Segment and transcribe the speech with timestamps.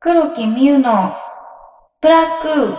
[0.00, 1.12] 黒木美優の
[2.00, 2.76] ブラック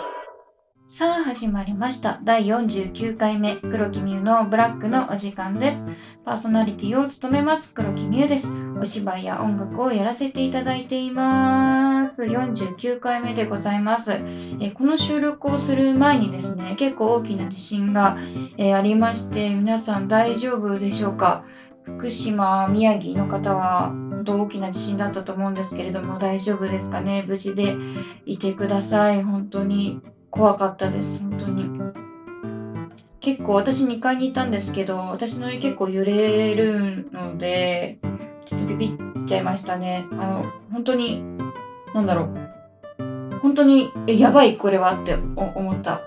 [0.87, 2.19] さあ始まりました。
[2.23, 5.85] 第49回目、黒木美優のブラックのお時間です。
[6.25, 8.51] パーソナリティを務めます、黒木美優です。
[8.81, 12.23] お芝居や音楽をやらせていただいています。
[12.23, 14.13] 49回目でございます。
[14.61, 18.17] えこの収録をする前にですね、結構大きな地震が、
[18.57, 21.43] えありまして、皆さん大丈夫でしょうか？
[21.97, 27.25] 福島、宮城の方は本当大きな地震だったと思うんですけれども大丈夫ですかね？
[27.27, 27.75] 無事で
[28.25, 29.23] いてください。
[29.23, 31.19] 本当に怖かったです。
[31.19, 31.69] 本当に。
[33.19, 37.99] 結構私2階にいたんですけど私の家結構揺れるので
[38.45, 40.07] ちょっとビビっちゃいましたね。
[40.11, 41.23] あの本当に
[41.93, 46.01] なんだろう本当にえやばいこれはって思った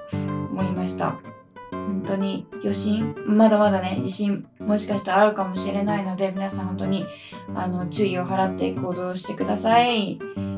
[0.51, 1.18] 思いました。
[2.02, 7.06] 本当に余震まだまだね地震もしかしたらあるかもしれないので皆さん本当に
[7.55, 10.52] あの注意を払って行動してください、えー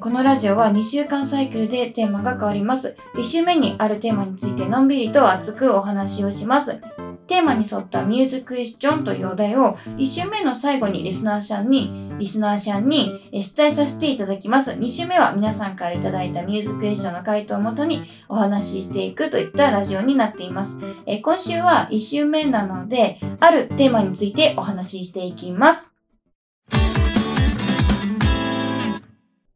[0.00, 2.96] このラジオは2週間サイクルでテーマが変わります。
[3.14, 6.80] 1週目にあるテーマについてのんびりと熱くお話をします。
[7.28, 25.94] テーマに沿ったミューズクエスチョンというお題を1週目の最後にリスナーさんにリスナーさんにえー伝えさせていただきます2週目は皆さんからいただいたミューズクエスチョンの回答をもとにお話ししていくといったラジオになっていますえ今週は1週目なので、あるテーマについてお話ししていきます。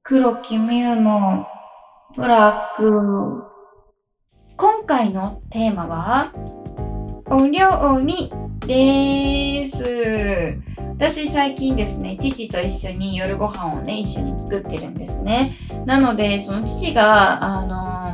[0.02, 1.46] 黒木美優の
[2.16, 3.44] ブラック。
[4.56, 6.32] 今回のテーマは、
[7.26, 8.32] お料理
[8.66, 10.89] です。
[11.00, 15.56] 私最近ですね、父と一緒に夜ご飯をね、一緒に作ってるんですね。
[15.86, 17.68] なので、その父が、あの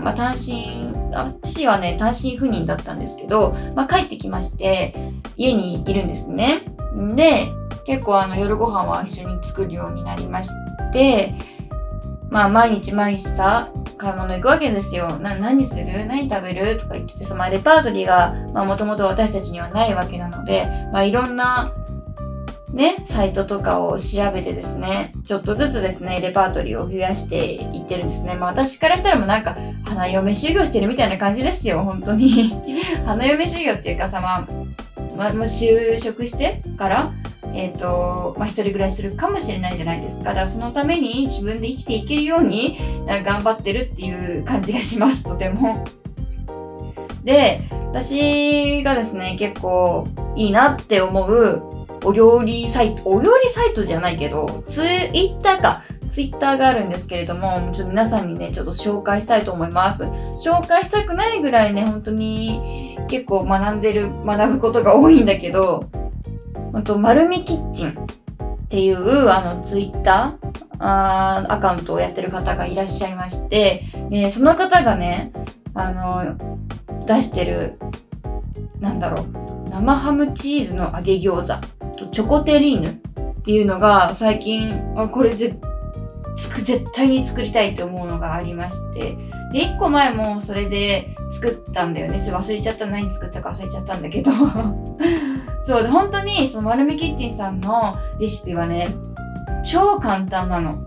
[0.05, 4.95] まあ、単身、あ父はね、単身赴任だったんですけど、まあ、帰ってきまして、
[5.37, 6.63] 家にいるんですね。
[7.17, 7.49] で、
[7.87, 10.51] 結構あの夜ご飯は一緒に作るようになりまし
[10.93, 11.35] て、
[12.31, 15.19] まあ毎日毎日さ、買い物行くわけですよ。
[15.19, 16.07] な何する？
[16.07, 16.79] 何食べる？
[16.79, 21.73] とか言っててさ、まあレパートリーがまあもともと私たちにはないわけなので、まあいろんな
[22.77, 28.35] ね、サイトとかを調べてですね、ちょっとずつですね、レパートリーを増やしていってるんですね。
[28.35, 29.57] まあ私からしたらもうなんか、
[29.87, 32.55] 花嫁修行してるみたいな感じですよ、本当に。
[33.07, 34.47] 花嫁修行っていうかさ、まあ、
[35.17, 37.13] まあ、就職してから、
[37.55, 40.31] えっ、と、まあ、一人暮らしするかもしれないじゃないですか。
[40.31, 42.79] だからそのために自分で生きていけるように
[43.25, 45.83] 頑張ってるっていう感じがします、とても。
[47.25, 55.83] で、私がですね、結構いいなって思うお料理サイト、お料理サイトじゃないけど、ツイッターか。
[56.09, 60.05] ツイッターがあるんですけれども、ちょっと皆さんにね、ちょっと紹介したいと思います。
[60.05, 65.87] 紹介したくないぐらいね、本当に結構学んでる、学ぶことが多いんだけど、
[66.73, 67.95] 本当丸みキッチンっ
[68.69, 70.47] ていうあのツイッター
[70.79, 75.33] あーアカウントをやってる方がいらっしゃいまして、でその方がね、
[75.75, 76.37] あの、
[77.07, 77.79] 出してる、
[78.79, 79.27] なんだろう、
[79.71, 85.59] 生ハムチーズの揚げ餃子とチョコテリーヌっていうのが最近、あこれ絶
[86.93, 89.17] 対に作りたいって思うのがありまして、
[89.53, 92.19] で、1個前もそれで作ったんだよね。
[92.19, 92.87] 忘れちゃった。
[92.87, 94.33] 何作ったか忘れちゃったんだけど。
[95.63, 98.89] そうで、本当にその丸みキッチンさんのレシピはね、
[99.65, 100.79] 超簡単なの。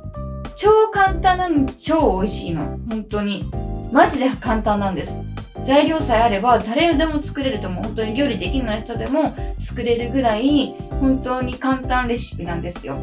[0.56, 2.78] 超簡単なのに超美味しいの。
[2.88, 3.50] 本当に。
[3.91, 5.24] マジで簡単なんです。
[5.64, 7.84] 材料さえあれば誰でも作れると思う。
[7.84, 12.97] 本当に料理できない人でも作れるぐらい本当に簡単レシピなんですよ。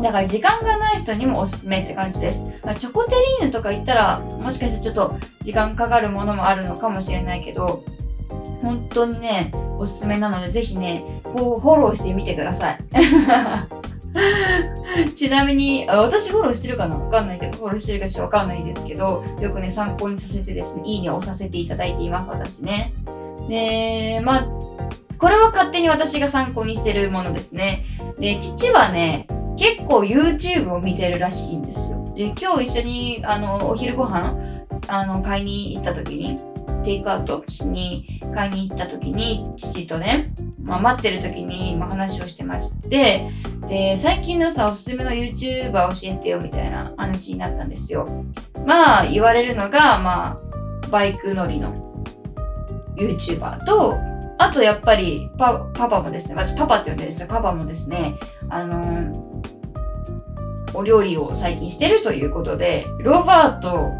[0.00, 2.44] だから時間がない人にもおすすめって感じです。
[2.64, 7.84] まあチョコテリーヌとか言ったらもしかしたらちょっと時間かかるものもあるのかもしれないけど、
[8.62, 12.80] 本当にね、おすすめなのでぜひね、こうフォローしてみてください。
[15.14, 16.96] ちなみに、私フォローしてるかな？
[16.96, 22.92] わかんないけど、フォローしてるかしらわかんないですけど、よくね、参考にさせてですね、いいねをさせていただいています、私ね。
[23.48, 24.48] で、まあ、
[25.20, 27.84] これは勝手に私が参考にしてるものですね。
[28.18, 32.10] で、父はね、結構 YouTube を見てるらしいんですよ。
[32.16, 34.34] で、今日一緒に、あの、お昼ご飯、
[34.88, 36.38] あの、買いに行った時に、
[36.82, 43.30] テイクアウトしに買いに行った時に、父とね、まあ、待ってる時に、ま、話をしてまして、
[43.68, 48.08] で、最近のさ、おすすめの YouTuber 教えてよみたいな話になったんですよ。
[48.66, 50.40] まあ、言われるのが、ま
[50.82, 51.74] あ、バイク乗りの
[52.96, 53.98] YouTuber と、
[54.40, 57.28] あとやっぱりパパもですね、私パパって呼んでるんですよ。
[57.28, 59.30] パパもですね、あのー
[60.72, 63.90] お料理を最近してるということで、ロバート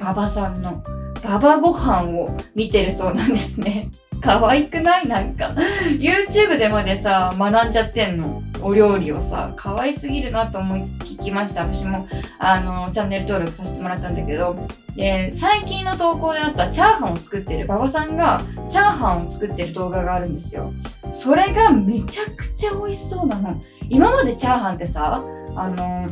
[0.00, 0.82] 馬場さんの
[1.24, 3.90] 馬場ご飯を見てるそうなんですね。
[4.26, 5.06] 可愛くない？
[5.06, 5.54] なんか。
[6.00, 8.42] YouTube でまでさ、学んじゃってんの？
[8.60, 11.62] お料理をさ、可愛すぎるなと思いつつ聞きました。
[11.62, 12.08] 私も、
[12.40, 14.56] あの、チャンネル登録させてもらったんだけど、
[14.96, 20.72] で、最近の投稿であったチャーハンを作ってる馬場さんが、チャーハンを作ってる動画があるんですよ。
[21.12, 23.54] それがめちゃくちゃ美味しそうなの。
[23.88, 25.22] 今までチャーハンってさ、
[25.54, 26.08] あの、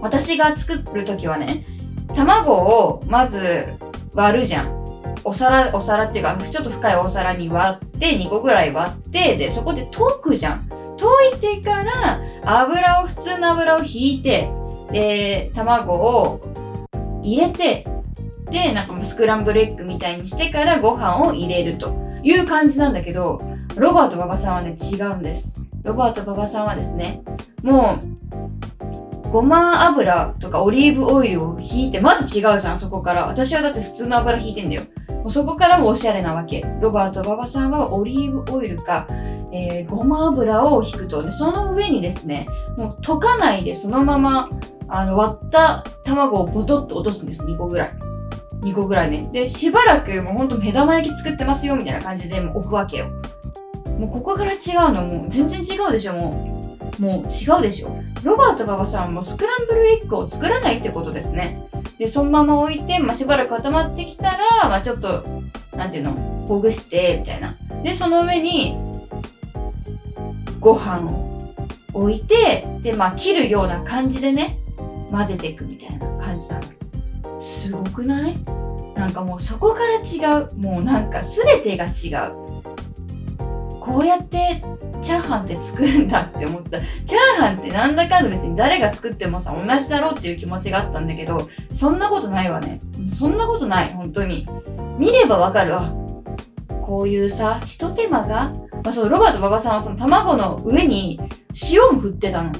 [0.00, 1.66] 私が作るときはね、
[2.14, 3.74] 卵をまず
[4.14, 4.79] 割るじゃん。
[5.24, 10.68] お皿、お皿っていうか、ちょっと深いお皿に割って、2個ぐらい割って、で、そこで溶くじゃん。
[10.96, 11.06] 溶
[11.36, 14.50] いてから、油を、普通の油を引いて、
[14.92, 16.40] で、卵を
[17.22, 17.86] 入れて、
[18.50, 23.40] で、なんかスクランブルエッグみたいにしてからご飯を入れるという感じなんだけど、
[23.76, 25.60] ロバート馬場さんはね、違うんです。
[25.82, 27.22] ロバート馬場さんはですね、
[27.62, 28.19] もう、
[29.30, 33.26] ごま油とかオリーブオイルを引いて、まず違うじゃん、そこから。
[33.26, 34.82] 私はだって普通の油引いてんだよ。
[35.08, 36.64] もうそこからもおしゃれなわけ。
[36.80, 39.06] ロバート馬場さんはオリーブオイルか、
[39.52, 41.22] えー、ごま油を引くと。
[41.22, 42.46] で、その上にですね、
[42.76, 44.50] もう溶かないでそのまま、
[44.88, 47.94] あの、割った卵をボトッと落とすんです、2個ぐらい。
[48.62, 49.28] 2個ぐらいね。
[49.32, 53.10] で、しばらくもうほんと目玉焼き作ってますよ、みたいな感じでもう置くわけよ。
[53.98, 54.56] もうここから違
[54.88, 56.49] うの、もう全然違うでしょ、もう。
[56.98, 57.96] もう違うでしょ。
[58.22, 61.66] ロバート馬場さんもスクランブルエッグを作らないってことですね。
[61.98, 65.24] で、そのまま置いて、まあ、しばらく固まってきたら、まあ、ちょっと、
[65.74, 66.12] なんていうの、
[66.46, 67.56] ほぐして、みたいな。
[67.82, 68.78] で、その上に、
[70.58, 71.54] ご飯を
[71.94, 74.58] 置いて、で、まあ、切るような感じでね、
[75.10, 77.40] 混ぜていくみたいな感じなの。
[77.40, 78.36] すごくない？
[78.94, 80.52] なんかもうそこから違う。
[80.56, 82.34] もうなんか全てが違う。
[83.80, 84.62] こうやって
[85.02, 86.80] チャーハンって作るんだって思った。
[86.80, 92.80] チャーハンってなんだかんだ別に誰が作ってもさ、同じだろうっていう気持ちがあったんだけど、そんなことないわね。
[93.10, 94.46] そんなことない、本当に。
[94.98, 95.92] 見ればわかるわ。
[96.82, 98.52] こういうさ、ひと手間が、
[98.82, 101.20] まあ、そのロバート馬場さんはその卵の上に
[101.70, 102.52] 塩も振ってたの。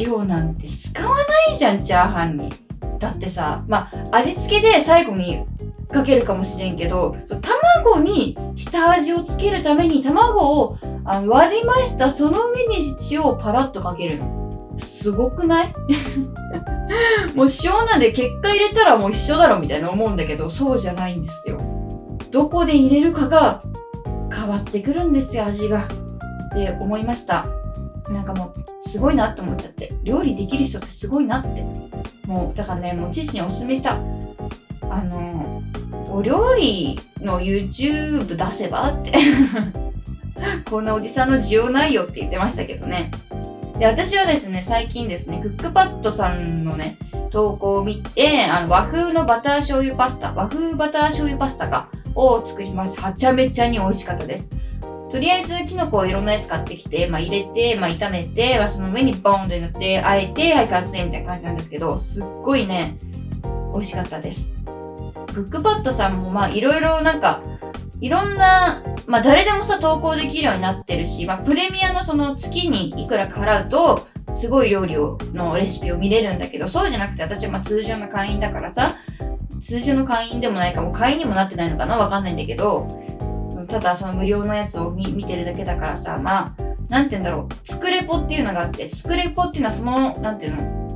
[0.00, 2.52] 塩なんて使わないじゃん、チャーハンに。
[2.98, 5.44] だってさ、まあ、味付けで最後に
[5.88, 12.10] かけるかもしれんけど、そう卵に下味をつけるために卵をあの割りました。
[12.10, 14.76] その上に塩をパラッとかけるの。
[14.78, 15.74] すごくない？
[17.34, 21.58] もう塩なんで結果入れたらもう一緒だろみたいな思うんだけど、そうじゃないんですよ。
[22.30, 23.62] どこで入れるかが
[24.32, 25.86] 変わってくるんですよ、味が。
[25.86, 27.46] って思いました。
[28.10, 29.92] なんかもう、すごいなって思っちゃって。
[30.02, 31.64] 料理できる人ってすごいなって。
[32.26, 33.98] もう、だからね、もう父におすすめした。
[34.90, 35.62] あの、
[36.10, 39.12] お料理の YouTube 出せばって
[40.68, 43.10] こんなおじさんの需要ないよって言ってましたけどね。
[43.78, 46.98] で、私はですね、最近ですね、クックパッドさんのね、
[47.30, 53.02] 投稿を見て、あの和風のバター醤油パスタ、和風バター醤油パスタか、を作りました。
[53.02, 54.50] はちゃめちゃに美味しかったです。
[55.10, 62.98] とりあえず、キノコをいろんなやつ買ってきて、まあ、入れて、まあ、炒めて、まあ、その上にボーンって塗って、あえて、はい、完成みたいな感じなんですけど、すっごいね、
[63.72, 64.52] 美味しかったです。
[65.34, 67.42] クックパッドさんも、まあ、いろいろなんか、
[68.00, 78.96] いろんな、まあ、誰でもさ、投稿できるようになってるし、まあ、プレミアのその月にいくらか払うと、すごい料理をのレシピを見れるんだけど、そうじゃなくて、私はまあ通常の会員だからさ、
[79.60, 82.86] 通常の会員でもないかも、会員にもなってないのかなわかんないんだけど、
[83.68, 90.88] ただその無料のやつを見てるだけだからさ、まあ、なんて言うんだろう、作れポっていうのがあって、作れポっていうのはその、なんていうの、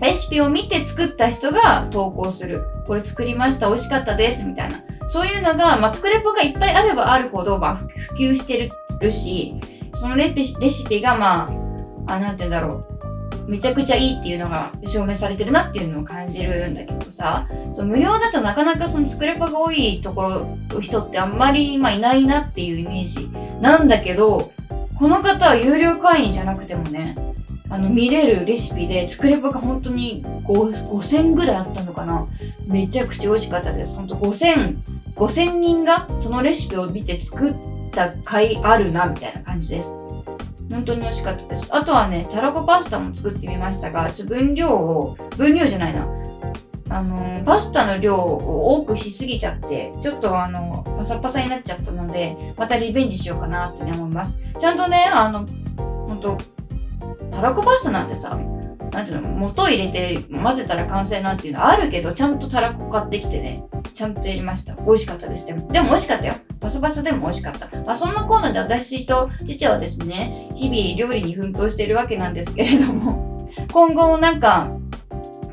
[0.00, 2.64] レシピを見て作った人が投稿する。
[2.86, 4.82] これ作りました、美味しかったです、みたいな。
[5.06, 8.68] そういうのが、まあ、作れポがいっぱいあればあるほど、まあ、普及して
[9.00, 9.54] るし、
[9.94, 11.48] そのレシピが、ま
[12.06, 12.96] あ、あ、なんて言うんだろう。
[13.46, 24.52] めちゃくちゃいいっていうのが証明されてるなっていうのを感じるんだけどさ、その無料だとなかなかその作れパが多いところ、人ってあんまり、まあ、いないなっていうイメージなんだけど、
[24.98, 27.14] この方は有料会員じゃなくてもね、
[27.68, 32.26] あの見れるレシピで作ればが本当に5000ぐらいあったのかな
[32.64, 33.96] めちゃくちゃ美味しかったです。
[33.96, 34.76] 本当5000、
[35.16, 37.54] 5000人がそのレシピを見て作っ
[37.92, 39.88] た回あるなみたいな感じです。
[40.70, 41.74] 本当に美味しかったです。
[41.74, 46.06] あとはね、たらこパスタも作ってみましたが、ちょ分量を、分量じゃないな。
[46.88, 54.38] あの、パスタの量を多くしすぎちゃって、ちょっとあの、パサパサになっちゃったので、またリベンジしようかなって、ね、思います。
[54.58, 55.46] ちゃんとね、あの、
[55.76, 56.38] 本当
[57.30, 58.38] たらこパスタなんてさ、
[58.96, 63.62] なんていうの、素入れて混ぜたら完成なんていうのあるけど、ちゃんとたらこ買ってきてね、
[63.92, 64.74] ちゃんとやりました。
[64.74, 65.44] 美味しかったです。
[65.44, 66.34] でも、でも美味しかったよ。
[66.60, 67.66] パサパサでも美味しかった。
[67.66, 74.70] まあ、そんなコーナーで私と父はですね、日々料理に奮闘しているわけなんですけれども、 今後なんか、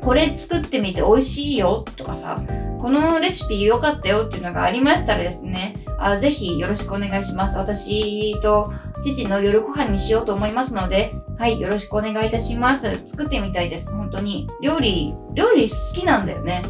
[0.00, 2.42] これ作ってみて美味しいよとかさ、
[2.78, 7.58] このレシピ良かったよっていうのがありましたらですね、あぜひよろしくお願いします。
[7.58, 8.72] 私と
[9.12, 13.02] 父の夜ご飯にしようと思いますので、はい、よろしくお願いいたします。
[13.04, 14.46] 作ってみたいです、本当に。
[14.62, 16.62] 料理、料理好きなんだよね。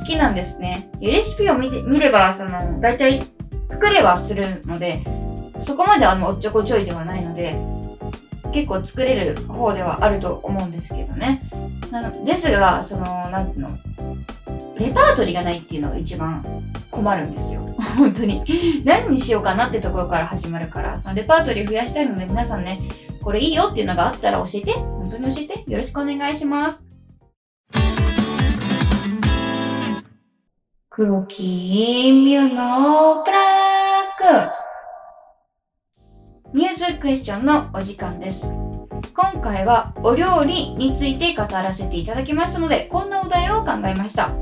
[0.00, 0.90] 好きなんですね。
[1.00, 3.22] レシピを見て見れば、その、大体
[3.68, 5.04] 作れはするので、
[5.60, 7.58] そこまであの、おっちょこちょいではないので、
[8.52, 11.42] 結構作れる方ではあると思うんですけどね。
[11.90, 13.78] なのですが、その、なんていうの、
[14.78, 16.44] レパートリーがないっていうのが一番
[16.90, 17.66] 困るんですよ。
[17.98, 18.42] 本当に。
[18.84, 22.80] 何にしようかなってところから始まるから、そのレパートリー増やしたいので皆さんね、
[23.22, 24.72] これいいよっていうのがあったら教えて。
[24.72, 25.70] 本当に教えて。
[25.70, 26.86] よろしくお願いします。
[30.94, 33.38] 黒木ミュのブラ
[34.14, 34.61] ック
[36.54, 38.46] ニュースクエスチョンのお時間です。
[39.14, 44.32] 今回はお料理について語らせていただきましたので、こんなお題を考えました。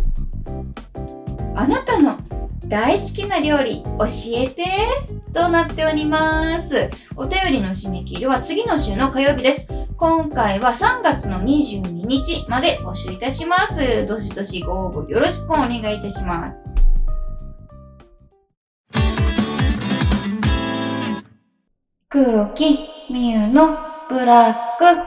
[1.55, 2.19] あなたの
[2.67, 4.64] 大好きな料理教えて？
[5.33, 6.90] となっております。
[7.14, 9.69] お便りの締め切りは次の週の火曜日です。
[9.97, 14.05] 今回は3月の22日まで募集いたします。
[14.07, 16.67] どしどしご応募よろしくお願いいたします。
[22.12, 22.76] 黒木
[23.09, 25.00] みゆのブラック。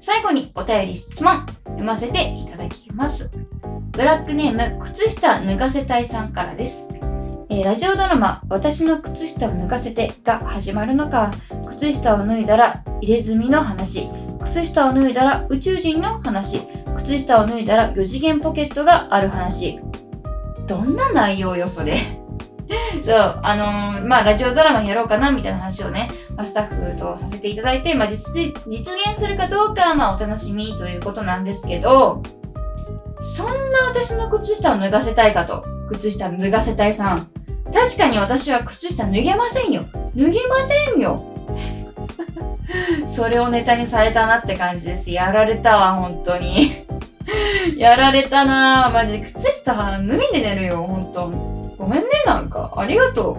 [0.00, 3.30] 最後にお便り質問読ませていただきます。
[3.92, 6.88] ブラックネーム、靴下脱がせたいさんからです。
[7.48, 11.32] えー、ラジオドラマ、私の靴下を脱がせてが始まるのか、
[11.68, 14.08] 靴下を脱いだら入れ墨の話、
[14.42, 16.62] 靴下を脱いだら宇宙人の話、
[16.96, 19.78] 靴下を脱いだら4次元ポケットがある話。
[20.66, 22.20] どんな内容よ、それ。
[23.02, 32.22] そう、あのー、まあ、ラジオドラマやろうかな、みたいな話をね、まあ、スタッフとさせていただいて、まあ実、現するかどうかは、まあ、お楽しみということなんですけど、
[33.20, 35.64] そんな私の靴下を脱がせたいかと。
[35.90, 37.28] 靴下脱がせたいさん。
[37.72, 39.84] 確かに私は靴下脱げませんよ。
[40.16, 41.24] 脱げませんよ。
[43.06, 45.10] それをネタにされたなって感じです。
[45.10, 46.86] やられたわ、本当に。
[47.76, 51.49] やられたなマジ靴下脱いで寝るよ、本当
[51.90, 52.72] めんね、なんか。
[52.76, 53.36] ありがとう。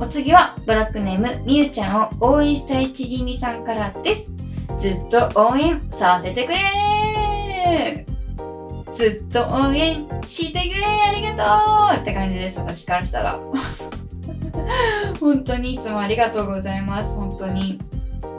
[0.00, 4.32] お次は、ブラックネーム、みゆちゃんを応援したいちじみさんからです。
[4.78, 8.06] ずっと応援させてくれ
[8.92, 13.40] ずっと応援してくれありがとうって感じです、私からしたら。
[15.20, 17.80] 本当にいつもありがとうございます、本当に。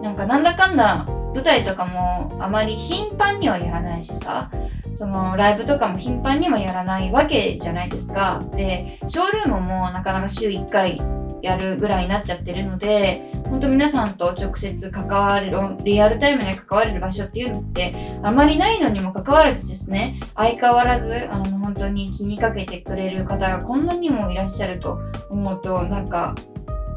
[0.01, 4.49] なんかなんだかんだ舞台とかもあまり頻繁にはやらないしさ、
[4.93, 8.43] そのライブとかも頻繁にはやらないわけじゃないですか。
[8.51, 11.01] で、ショールームもなかなか週1回
[11.41, 26.35] やるぐらいになっちゃってるので、本当皆さんと直接関わる、リアルタイムで関われる場所っていうのってあまりないのにもかかわらずですね、相変わらず、あの、本当に気にかけてくれる方がこんなにもいらっしゃると思うと、なんか、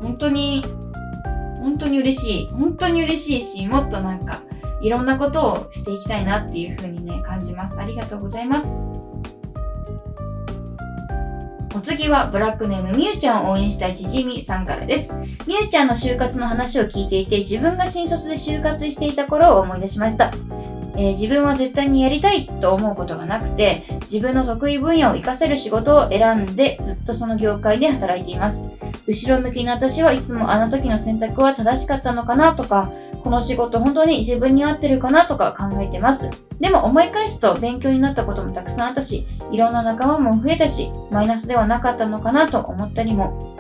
[0.01, 0.65] 本当に、
[1.59, 2.49] 本当に嬉しい。
[2.49, 4.43] 本当に嬉しいし、もっとなんか、
[4.81, 7.79] いろんなことをしていきたいなっていうふうにね、感じます。
[7.79, 8.69] ありがとうございます。
[11.77, 15.15] お次はブラックネームみゆちゃんを応援したいちじみさんからです。
[15.47, 20.33] みゆちゃんの就活の話を聞いていて自分が新卒で就活していた頃を思い出しました。
[20.97, 28.71] えー、自分は絶対にやりたいと思うことがなくて自分の得意分野を活かせる仕事を選んでずっとその業界で働いています。
[29.07, 32.91] 後ろ向きな私はいつもあの時の選択は正しかったのかなとか
[33.27, 36.31] この仕事本当に自分に合ってるかなとか考えてます。
[36.61, 43.57] でも思い返すと勉強になったこともたくさんあったし、いろんな仲間も増えたし、マイナスではなかったのかなと思ったりも。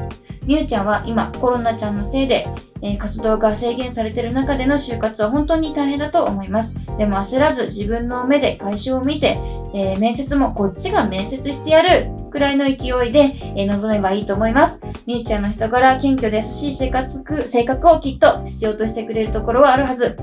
[0.46, 2.46] みゆちゃんは今コロナちゃんのせいで、
[2.80, 6.76] えー、活動が制限されてる中での就活は本当に大変だと思います。
[6.96, 9.40] でも焦らず自分の目で会社を見て、
[9.78, 14.80] えー、面接もこっちが面接してやるくらいの勢いで、えー、臨めばいいと思います。
[15.04, 20.16] みゆちゃんの人柄、謙虚で優しい生活性格をきっと必要としてくれるところはあるはず。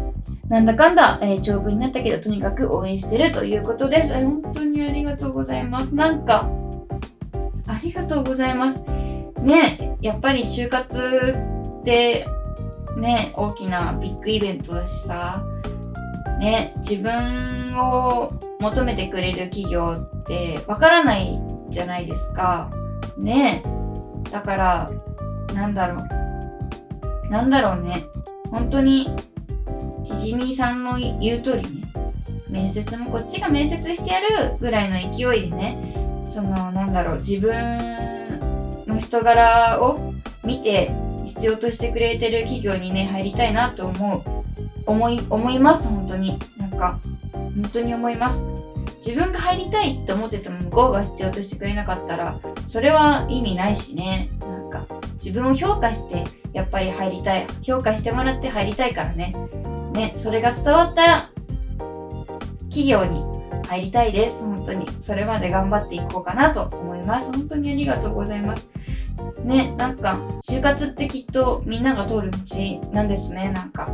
[0.50, 4.15] なんだかんだ、えー、長文になったけど、とにかく応援してるということです。
[4.15, 5.93] 本当にありがとうございます。
[5.93, 6.50] なんか、
[7.67, 8.83] ありがとうございます。
[9.43, 11.36] ね、やっぱり就活
[11.79, 12.25] って、
[12.98, 15.45] ね、大きなビッグイベントだしさ、
[16.44, 22.70] ね、自分を求めてくれる企業ってわからないじゃないですか。
[23.18, 23.64] ね。
[24.30, 24.92] だから、
[25.54, 27.32] なんだろう。
[27.32, 28.04] なんだろうね。
[28.52, 29.16] 本当に、
[30.04, 31.88] ちじみさんの言う通りね、
[32.50, 35.96] 面接もこっちが面接してやるぐらいの勢いでね、
[36.28, 40.94] その、なんだろう、自分の人柄を見て
[41.26, 44.33] 必要としてくれてる企業にね、入りたいなと思う。
[44.86, 46.40] 思い、思います、本当に。
[46.58, 47.00] なんか、
[47.34, 48.48] 本当に思います。
[48.98, 54.30] 自分が入りたいって思ってても向こうが必要としてくれなかったら、それは意味ないしね。
[54.42, 54.86] なんか、
[55.24, 59.34] 自分を評価してやっぱり入りたい評価してもらって入りたいからね
[59.94, 61.30] ねそれが伝わった
[62.70, 63.24] 企業に
[63.66, 68.70] 入りたいです本当にそれまで頑張っていこうかなと思います本当にありがとうございます
[69.43, 72.38] ね、なんか、就活ってきっとみんなが通る道
[72.91, 73.89] なんですね、なんか。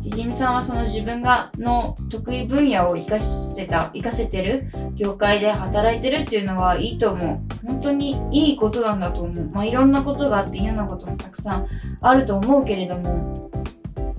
[0.00, 7.66] ちじみさんはその自分がの得意分野を活かしてた、活かせてる業界で働いてるっていうのはいいと思う。
[7.66, 9.50] 本当にいいことなんだと思う。
[9.52, 11.66] まあいろんなことがあって嫌なこともたくさん
[12.00, 13.50] あると思うけれども、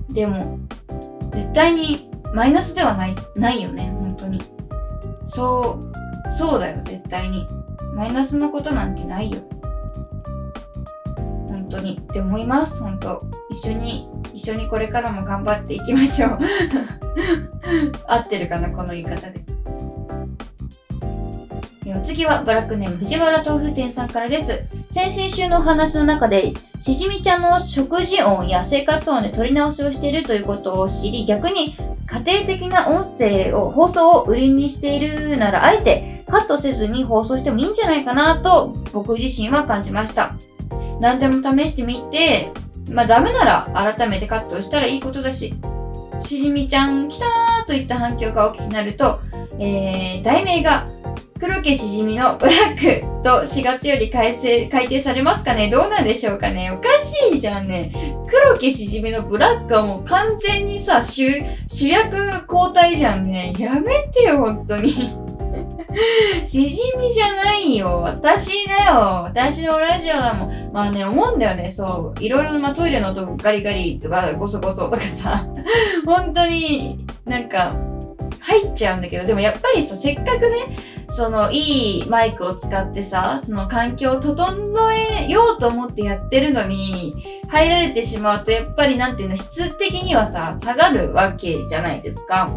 [0.08, 0.58] でも、
[1.32, 4.40] 絶対にマイナスではない、ないよね、本当に。
[5.26, 5.78] そ
[6.30, 7.46] う、そうだよ、絶対に。
[7.94, 9.38] マイナスのことなんてないよ。
[11.78, 12.80] 当にって思います。
[12.82, 13.22] 本当。
[13.50, 16.38] 一緒に、一緒にこれからも頑張っていきましょう。
[18.06, 19.40] 合ってるかな、この言い方で。
[21.96, 24.62] お次はブラックネーム藤原豆腐店さんからです。
[24.90, 40.34] 先々週のお話の中で、しじみちゃんの食事音や生活音で取り直しをしているということを知り、逆に家庭的な音声を、放送を売りにしているなら、あえてカットせずに放送してもいいんじゃないかなと僕自身は感じました。
[41.00, 42.52] 何でも試してみて、
[42.90, 45.54] まあダメなら改めてカットしたらいいことだし、
[46.20, 49.20] しじみちゃん来たーといった反響が大きくなると、
[49.58, 50.88] えー、題名が
[51.38, 55.70] 黒毛しじみのブラックと4月より改正、改定されますかね？
[55.70, 56.72] どうなんでしょうかね？
[56.72, 58.16] おかしいじゃんね。
[58.28, 61.28] 黒毛しじみのブラックはもう完全にさ、主、
[61.68, 62.16] 主役
[62.52, 63.54] 交代じゃんね。
[63.56, 65.16] やめてよ、本当に。
[66.44, 68.00] しじみじゃないよ。
[68.02, 69.22] 私だよ。
[69.24, 70.70] 私のラジオだもん。
[70.72, 71.68] まあね、思うんだよね。
[71.68, 72.22] そう。
[72.22, 75.46] いろいろ、まあ、トイレの音ガリガリとか、ゴソゴソとかさ、
[76.04, 77.74] 本当になんか、
[78.40, 92.50] 入っちゃうんだけど、でもやっぱりさ、せっかくね、そのいいマイクを使ってさ、その環境を整えようと思ってやってるのに、入られてしまうと、やっぱりなんていうの、質的にはさ、下がるわけじゃないですか。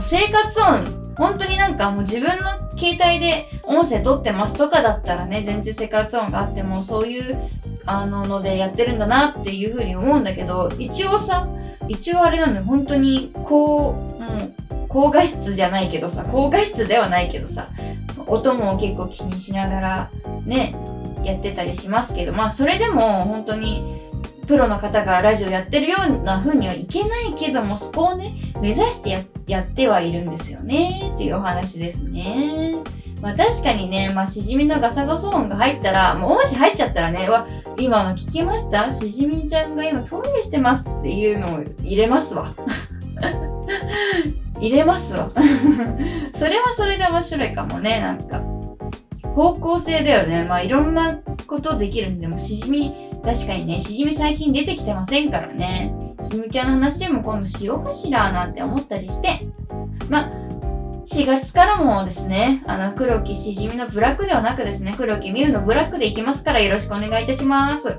[0.00, 7.50] 生活音本当になんかもう自分の携帯で音声撮ってますとかだったらね、全然生活音があってもそういう
[7.84, 11.48] あののでやってるんだなっていうふうに思うんだけど、一応さ、
[11.88, 17.68] 一応あれなんだよ、本当に高、う高画質じゃないけどさ、高画質ではないけどさ、
[18.26, 20.10] 音も結構気にしながら
[20.44, 20.74] ね、
[21.24, 24.00] やってたりしますけど、まあそれでも本当に
[24.46, 32.76] プロの方がラジオやってるような風にはいけないけども、そこをね、目指してやってはいるんですよね、っていうお話ですね。
[33.22, 37.46] まあ確かにね、まあしじみのガサゴソ音が入ったら、もうもし入っちゃったらね、わ、
[37.78, 38.92] 今の聞きました？
[38.92, 40.90] しじみちゃんが今トイレしてます？
[40.90, 42.52] っていうのを入れますわ。
[44.60, 45.30] 入れますわ。
[46.34, 48.42] それはそれで面白いかもね、なんか。
[49.34, 50.44] 方向性だよね。
[50.48, 52.92] まあいろんなことできるんでも、しじみ
[53.24, 55.94] 確かにね、しじみ最近出てきてませんからね。
[56.20, 59.40] しじみちゃんの話でも今度しようかしらなんて思ったりして。
[60.08, 60.30] ま
[61.04, 67.98] 4月からもですね、あの、黒木しじみのブラックではなくですね、黒木ミュウのブラックでいきますからよろしくお願いいたします。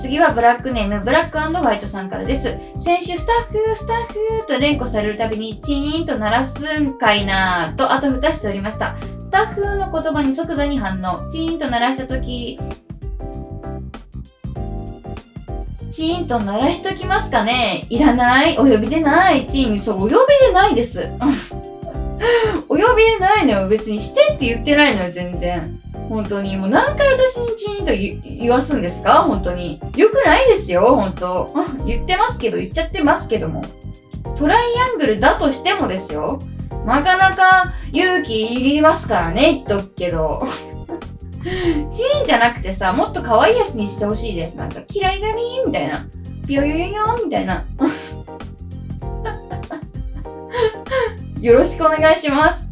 [0.00, 2.54] 次はブラックネーム、ブラックホワイトさんからです。
[2.78, 8.96] 先週、スタッフ、スタッフと連呼されるたびに、チーンと鳴らすんかいなとあたふたしておりました。
[9.34, 11.28] スタッフの言葉に即座に反応。
[11.28, 12.56] チーンと鳴らしたとき、
[15.90, 21.08] チーンと鳴らしときますかねいらないお呼びでないチーン、そう、お呼びでないです。
[22.70, 23.68] お呼びでないのよ。
[23.68, 25.80] 別にしてって言ってないのよ、全然。
[26.08, 26.56] 本当に。
[26.56, 29.24] もう何回私にチーンと言わすんですか？
[29.24, 29.80] 本当に。
[29.96, 31.50] よくないですよ、本当。
[31.84, 33.64] 言ってますけど、言っちゃってますけども。
[34.36, 34.60] トライ
[34.92, 36.38] アングルだとしてもですよ。
[36.86, 40.46] なかなか勇気いりますからね、言っとくけど。
[41.44, 44.56] チーンじゃなくてさ、もっと可愛いやつにしてほしいです。
[44.56, 46.06] なんか、キラリラリーみたいな。
[46.46, 47.64] ピヨヨヨヨみたいな。
[51.40, 52.68] よろしくお願いします。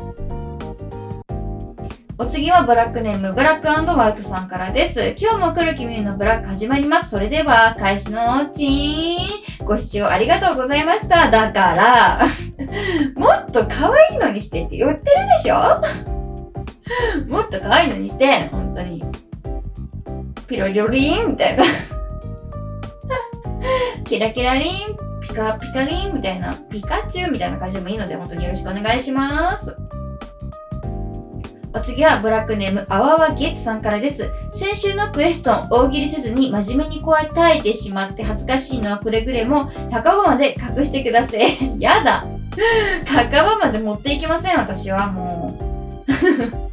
[2.23, 5.17] お次はブラックネーム、ブラックワイトさんからです。
[5.19, 7.11] 今日も黒木美のブラック始まります。
[7.11, 9.67] それでは、開始のチーン。
[9.67, 11.33] ご視聴ありがとうございました。
[11.33, 12.25] だから、
[13.21, 15.11] もっと可愛いのにしてって言ってるで
[15.43, 15.83] しょ？
[17.29, 19.03] もっと可愛いのにして、本当に。
[20.47, 21.65] ピロリロリンみたいな。
[24.07, 24.75] キラキラリン、
[25.23, 29.77] ピカピカリンみたいな、ピカチュウみたいな感じでもいいので、本当によろしくお願いします。
[31.75, 34.31] お次はブラックネーム、あわわゲッツさんからです。
[34.53, 41.47] 先週のクエストン、大喜利せずに真面目にこうやって耐えてしまって恥ずかしいのはくれぐれも、100番まで隠してください。
[41.81, 42.27] やだ。
[43.07, 45.57] 100番まで持っていきません、私はも
[46.07, 46.13] う。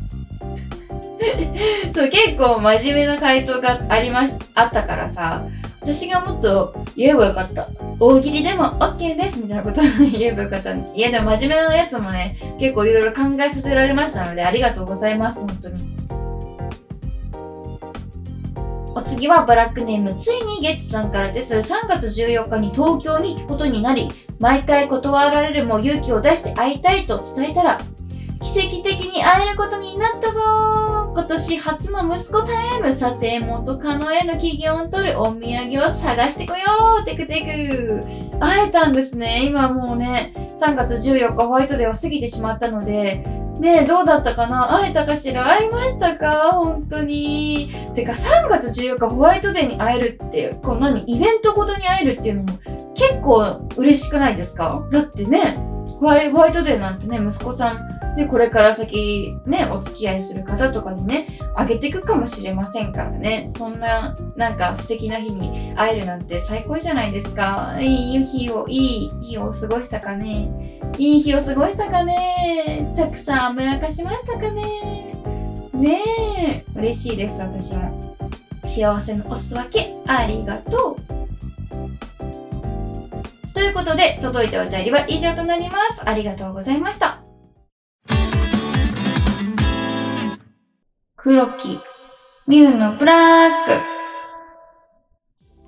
[1.93, 5.43] そう、結構真面目な回答がありまし、あったからさ、
[5.91, 7.67] 私がもっと言えばよかった。
[7.99, 10.95] 大喜利でも OK ですみたいなことを言えばよかったんです。
[10.95, 15.99] いや、でも真面目なやつもね、結構いろいろ考えさせられましたので、ありがとうございます、本当に。
[18.93, 21.55] お次はブラックネーム、ついにゲッツさんからです。
[21.55, 27.81] 3月14日に東京に行くことになり、毎回断られるも勇気を出して会いたいと伝えたら、
[28.41, 30.39] 奇跡的に会えることになったぞ。
[31.13, 37.05] 今年初の息子タイムさて元カノへの期限を取るお土産を探してこよう。
[37.05, 37.41] テクテ
[38.31, 38.39] ク。
[38.39, 39.45] 会えたんですね。
[39.45, 43.23] 今もうね3月14日ホワイトデーは過ぎてしまったので。
[43.59, 44.73] ねえ、どうだったかな？
[44.73, 45.43] 会えたかしら？
[45.43, 46.51] 会いましたか？
[46.53, 47.69] 本当に。
[47.93, 52.57] てか、3月14日ホワイトデーに会えるって、こう何イベントごとに会えるっていうのも
[52.95, 54.87] 結構嬉しくないですか？
[54.93, 55.57] だってね、
[55.99, 63.45] ホワイトデーなんてね、息子さん、ね、これから先ね、お付き合いする方とかにね、あげていくかもしれませんからね。
[63.49, 67.77] そんな、なんか素敵な日に会えるなんて最高じゃないですか。
[67.79, 70.79] いい日を、いい日を過ごしたかね。
[70.97, 72.93] いい日を過ごしたかね。
[72.95, 75.13] たくさん甘やかしましたかね。
[75.73, 76.01] ね
[76.75, 78.15] え、嬉しいです、私も。
[78.65, 81.19] 幸せのおす分け、ありがとう。
[83.53, 86.01] ということで、届いたお便りは以上となります。
[86.05, 87.28] ありがとうございました。
[91.21, 91.77] 黒木、
[92.47, 93.71] ミュウのブラック。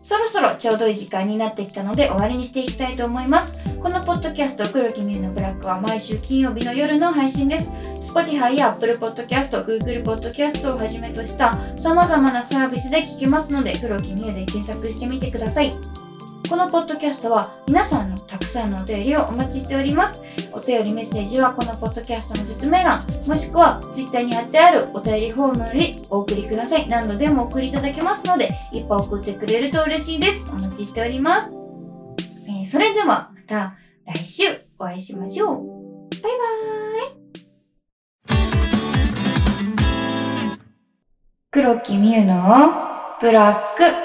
[0.01, 3.59] そろそろちょうどいい時間になってきたので終わりにしていきたいと思います。
[3.81, 7.69] このポッドキャスト黒木ミュウのブラックは毎週金曜日の夜の配信です。
[8.13, 16.00] Spotify や Apple Podcast、Google Podcast をはじめとした様々なサービスで聞けますので黒木ミュウで検索してみてください。
[16.51, 20.21] このポッドキャストは皆さんのたくさんのお便りをお待ちしております。
[20.51, 26.89] お便りメッセージはこのポッドキャストの説明欄、もしくは Twitter に貼ってあるお便りフォームよりお送りください。
[26.89, 30.51] 何度でもお送りいただけますので、いっぱい送ってくれると嬉しいです。
[30.51, 31.55] お待ちしております。
[32.45, 34.43] えー、それではまた来週
[34.77, 35.57] お会いしましょう。
[36.09, 40.59] バイバーイ
[41.49, 42.73] 黒木美優の
[43.21, 44.00] ブラック